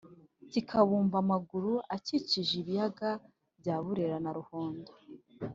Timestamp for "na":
4.23-4.31